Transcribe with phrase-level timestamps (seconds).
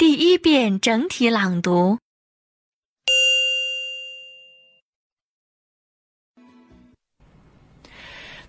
[0.00, 1.98] 第一遍整体朗读。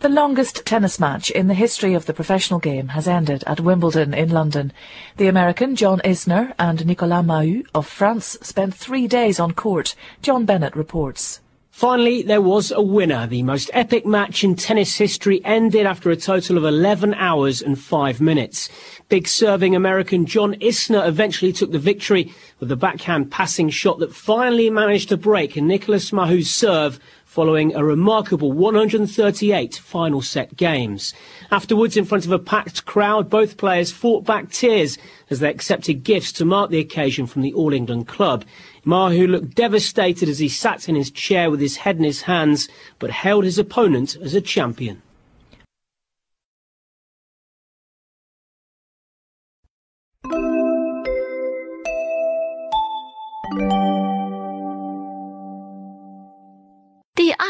[0.00, 4.12] The longest tennis match in the history of the professional game has ended at Wimbledon
[4.12, 4.72] in London.
[5.16, 9.94] The American John Isner and Nicolas Mahut of France spent three days on court.
[10.22, 11.40] John Bennett reports.
[11.81, 13.25] Finally, there was a winner.
[13.25, 17.75] The most epic match in tennis history ended after a total of 11 hours and
[17.75, 18.69] 5 minutes.
[19.09, 24.13] Big serving American John Isner eventually took the victory with a backhand passing shot that
[24.13, 26.99] finally managed to break Nicolas Mahut's serve
[27.31, 31.13] following a remarkable 138 final set games.
[31.49, 34.97] Afterwards, in front of a packed crowd, both players fought back tears
[35.29, 38.43] as they accepted gifts to mark the occasion from the All England club.
[38.85, 42.67] Mahut looked devastated as he sat in his chair with his head in his hands,
[42.99, 45.01] but hailed his opponent as a champion.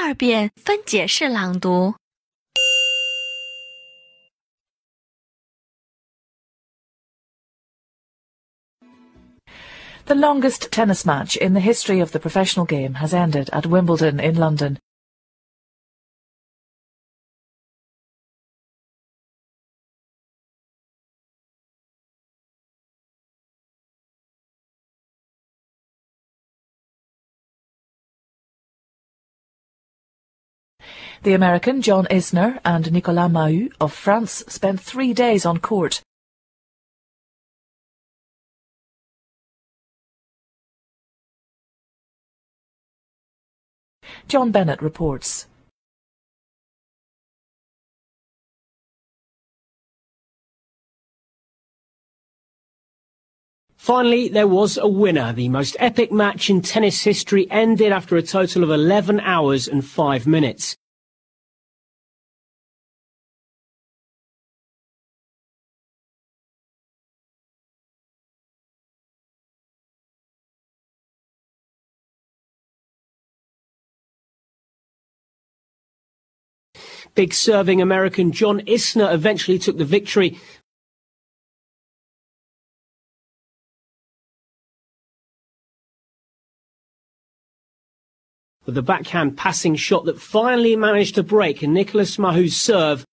[0.07, 1.95] 二遍分解式朗读。
[10.05, 14.21] The longest tennis match in the history of the professional game has ended at Wimbledon
[14.21, 14.79] in London.
[31.24, 36.02] The American John Isner and Nicolas Mahut of France spent three days on court.
[44.28, 45.46] John Bennett reports.
[53.78, 55.34] Finally, there was a winner.
[55.34, 59.86] The most epic match in tennis history ended after a total of 11 hours and
[59.86, 60.76] 5 minutes.
[77.16, 80.40] Big serving American John Isner eventually took the victory
[88.66, 93.04] with a backhand passing shot that finally managed to break Nicolas Mahut's serve.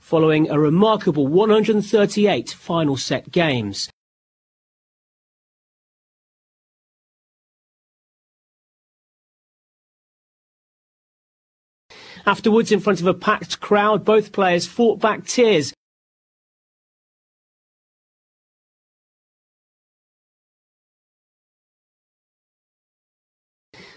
[0.00, 3.88] Following a remarkable 138 final set games.
[12.26, 15.72] Afterwards, in front of a packed crowd, both players fought back tears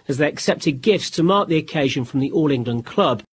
[0.07, 3.23] as they accepted gifts to mark the occasion from the All England club.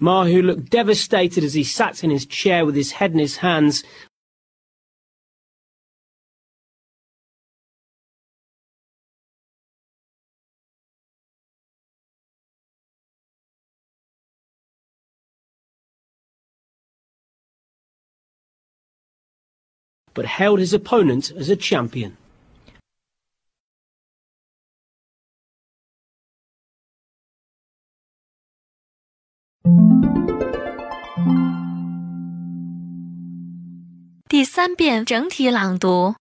[0.00, 3.84] Mahut looked devastated as he sat in his chair with his head in his hands,
[20.14, 22.16] but hailed his opponent as a champion.
[34.27, 36.15] 第三遍整体朗读。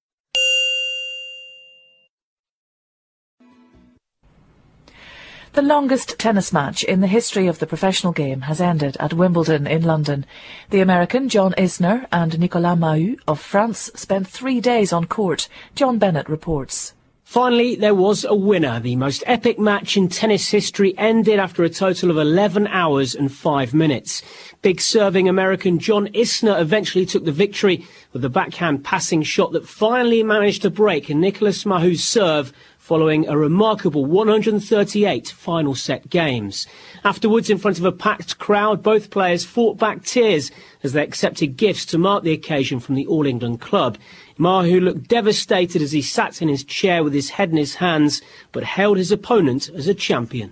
[5.53, 9.67] The longest tennis match in the history of the professional game has ended at Wimbledon
[9.67, 10.27] in London.
[10.71, 15.49] The American John Isner and Nicolas Mahut of France spent three days on court.
[15.75, 16.95] John Bennett reports.
[17.30, 18.80] Finally, there was a winner.
[18.80, 23.32] The most epic match in tennis history ended after a total of 11 hours and
[23.32, 24.24] 5 minutes.
[24.64, 29.68] Big serving American John Isner eventually took the victory with a backhand passing shot that
[29.68, 36.66] finally managed to break Nicolas Mahut's serve following a remarkable 138 final set games.
[37.04, 40.50] Afterwards, in front of a packed crowd, both players fought back tears
[40.82, 44.00] as they accepted gifts to mark the occasion from the All England club.
[44.40, 48.22] Mahu looked devastated as he sat in his chair with his head in his hands,
[48.54, 50.52] but held his opponent as a champion.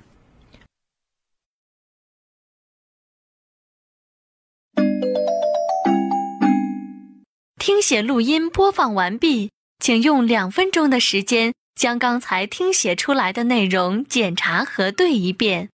[7.58, 15.70] 听写录音播放完毕，请用两分钟的时间将刚才听写出来的内容检查核对一遍。